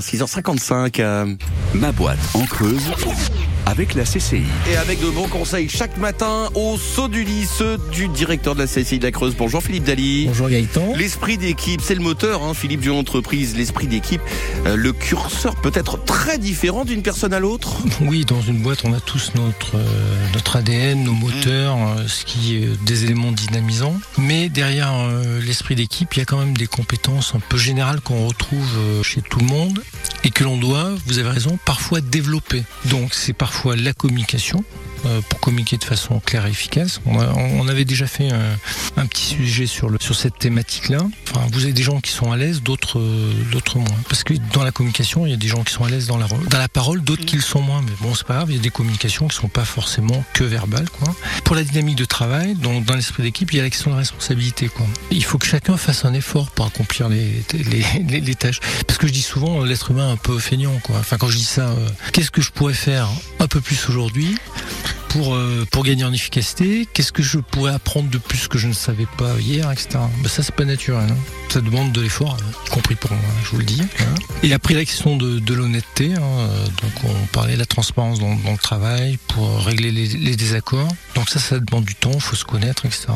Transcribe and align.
6h55. 0.00 0.98
euh, 0.98 1.24
Ma 1.72 1.92
boîte 1.92 2.18
en 2.34 2.44
Creuse 2.46 2.82
avec 3.66 3.94
la 3.94 4.04
CCI. 4.04 4.42
et 4.70 4.76
avec 4.76 5.00
de 5.00 5.08
bons 5.10 5.28
conseils 5.28 5.68
chaque 5.68 5.96
matin 5.98 6.48
au 6.54 6.76
saut 6.76 7.08
du 7.08 7.24
lit, 7.24 7.46
ceux 7.46 7.78
du 7.92 8.08
directeur 8.08 8.54
de 8.54 8.60
la 8.60 8.66
CCI 8.66 8.98
de 8.98 9.04
la 9.04 9.10
Creuse. 9.12 9.34
Bonjour 9.36 9.62
Philippe 9.62 9.84
Dali. 9.84 10.26
Bonjour 10.26 10.48
Gaëtan. 10.48 10.94
L'esprit 10.96 11.38
d'équipe, 11.38 11.80
c'est 11.82 11.94
le 11.94 12.00
moteur, 12.00 12.42
hein, 12.42 12.54
Philippe, 12.54 12.80
d'une 12.80 12.92
entreprise. 12.92 13.56
L'esprit 13.56 13.86
d'équipe, 13.86 14.20
euh, 14.66 14.76
le 14.76 14.92
curseur 14.92 15.56
peut 15.56 15.72
être 15.74 16.02
très 16.04 16.38
différent 16.38 16.84
d'une 16.84 17.02
personne 17.02 17.32
à 17.32 17.40
l'autre. 17.40 17.74
Oui, 18.02 18.24
dans 18.24 18.40
une 18.42 18.58
boîte, 18.58 18.82
on 18.84 18.92
a 18.92 19.00
tous 19.00 19.32
notre, 19.34 19.76
euh, 19.76 20.26
notre 20.34 20.56
ADN, 20.56 21.04
nos 21.04 21.12
moteurs, 21.12 21.76
euh, 21.76 22.06
ce 22.06 22.24
qui 22.24 22.56
est 22.56 22.84
des 22.84 23.04
éléments 23.04 23.32
dynamisants. 23.32 23.98
Mais 24.18 24.48
derrière 24.48 24.92
euh, 24.94 25.40
l'esprit 25.40 25.74
d'équipe, 25.74 26.14
il 26.14 26.18
y 26.18 26.22
a 26.22 26.24
quand 26.24 26.38
même 26.38 26.56
des 26.56 26.66
compétences 26.66 27.34
un 27.34 27.40
peu 27.40 27.56
générales 27.56 28.00
qu'on 28.00 28.26
retrouve 28.26 28.68
euh, 28.78 29.02
chez 29.02 29.22
tout 29.22 29.38
le 29.38 29.46
monde 29.46 29.82
et 30.24 30.30
que 30.30 30.42
l'on 30.42 30.56
doit, 30.56 30.90
vous 31.06 31.18
avez 31.18 31.30
raison, 31.30 31.58
parfois 31.64 32.00
développer. 32.00 32.64
Donc 32.86 33.14
c'est 33.14 33.32
parfois 33.32 33.76
la 33.76 33.92
communication 33.92 34.64
pour 35.28 35.40
communiquer 35.40 35.76
de 35.76 35.84
façon 35.84 36.20
claire 36.20 36.46
et 36.46 36.50
efficace. 36.50 37.00
On, 37.06 37.68
avait 37.68 37.84
déjà 37.84 38.06
fait 38.06 38.30
un, 38.96 39.06
petit 39.06 39.34
sujet 39.34 39.66
sur, 39.66 39.90
sur 40.00 40.14
cette 40.14 40.38
thématique-là. 40.38 40.98
Enfin, 41.30 41.46
vous 41.52 41.64
avez 41.64 41.72
des 41.72 41.82
gens 41.82 42.00
qui 42.00 42.10
sont 42.10 42.32
à 42.32 42.36
l'aise, 42.36 42.62
d'autres 42.62 42.98
euh, 42.98 43.32
d'autres 43.52 43.78
moins. 43.78 43.98
Parce 44.08 44.24
que 44.24 44.34
dans 44.52 44.62
la 44.64 44.72
communication, 44.72 45.26
il 45.26 45.30
y 45.30 45.34
a 45.34 45.38
des 45.38 45.48
gens 45.48 45.62
qui 45.62 45.72
sont 45.72 45.84
à 45.84 45.90
l'aise 45.90 46.06
dans 46.06 46.18
la, 46.18 46.26
dans 46.26 46.58
la 46.58 46.68
parole, 46.68 47.02
d'autres 47.02 47.24
qui 47.24 47.36
le 47.36 47.42
sont 47.42 47.60
moins. 47.60 47.82
Mais 47.82 47.92
bon, 48.00 48.14
c'est 48.14 48.26
pas 48.26 48.34
grave, 48.34 48.50
il 48.50 48.56
y 48.56 48.58
a 48.58 48.62
des 48.62 48.70
communications 48.70 49.28
qui 49.28 49.36
sont 49.36 49.48
pas 49.48 49.64
forcément 49.64 50.24
que 50.32 50.44
verbales. 50.44 50.86
Pour 51.44 51.56
la 51.56 51.64
dynamique 51.64 51.96
de 51.96 52.04
travail, 52.04 52.54
dans 52.54 52.94
l'esprit 52.94 53.22
d'équipe, 53.22 53.52
il 53.52 53.56
y 53.56 53.60
a 53.60 53.62
la 53.62 53.70
question 53.70 53.90
de 53.90 53.96
responsabilité. 53.96 54.68
Quoi. 54.68 54.86
Il 55.10 55.24
faut 55.24 55.38
que 55.38 55.46
chacun 55.46 55.76
fasse 55.76 56.04
un 56.04 56.14
effort 56.14 56.50
pour 56.50 56.66
accomplir 56.66 57.08
les, 57.08 57.44
les, 58.08 58.34
tâches. 58.34 58.60
Parce 58.86 58.98
que 58.98 59.06
je 59.06 59.12
dis 59.12 59.22
souvent, 59.22 59.62
euh, 59.62 59.66
l'être 59.66 59.90
humain 59.90 60.10
un 60.10 60.16
peu 60.16 60.38
feignant. 60.38 60.72
Enfin, 60.90 61.16
quand 61.18 61.28
je 61.28 61.36
dis 61.36 61.44
ça, 61.44 61.70
euh, 61.70 61.88
qu'est-ce 62.12 62.30
que 62.30 62.42
je 62.42 62.50
pourrais 62.50 62.74
faire 62.74 63.08
un 63.38 63.46
peu 63.46 63.60
plus 63.60 63.88
aujourd'hui 63.88 64.36
pour, 65.14 65.36
euh, 65.36 65.64
pour 65.70 65.84
gagner 65.84 66.02
en 66.04 66.12
efficacité, 66.12 66.88
qu'est-ce 66.92 67.12
que 67.12 67.22
je 67.22 67.38
pourrais 67.38 67.72
apprendre 67.72 68.10
de 68.10 68.18
plus 68.18 68.48
que 68.48 68.58
je 68.58 68.66
ne 68.66 68.72
savais 68.72 69.06
pas 69.16 69.38
hier, 69.38 69.70
etc. 69.70 69.90
Ben 70.22 70.28
ça, 70.28 70.42
c'est 70.42 70.54
pas 70.54 70.64
naturel. 70.64 71.06
hein. 71.08 71.16
Ça 71.50 71.60
demande 71.60 71.92
de 71.92 72.00
l'effort, 72.00 72.36
hein, 72.40 72.44
y 72.66 72.70
compris 72.70 72.96
pour 72.96 73.12
moi, 73.12 73.20
je 73.44 73.50
vous 73.50 73.58
le 73.58 73.64
dis. 73.64 73.80
voilà. 73.96 74.12
Et 74.42 74.52
après, 74.52 74.74
la 74.74 74.84
question 74.84 75.16
de, 75.16 75.54
l'honnêteté. 75.54 76.14
hein, 76.14 76.20
euh, 76.20 76.66
donc, 76.82 76.92
on 77.04 77.26
parlait 77.26 77.54
de 77.54 77.60
la 77.60 77.64
transparence 77.66 78.18
dans, 78.18 78.34
dans 78.34 78.50
le 78.52 78.58
travail 78.58 79.18
pour 79.28 79.64
régler 79.64 79.92
les, 79.92 80.08
les 80.08 80.34
désaccords. 80.34 80.88
Donc 81.14 81.28
ça, 81.28 81.38
ça 81.38 81.60
demande 81.60 81.84
du 81.84 81.94
temps, 81.94 82.10
il 82.12 82.20
faut 82.20 82.34
se 82.34 82.44
connaître, 82.44 82.84
etc. 82.84 83.06